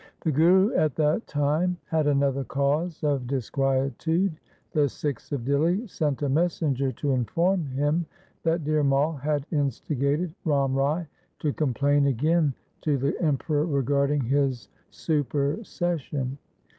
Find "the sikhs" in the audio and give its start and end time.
4.71-5.31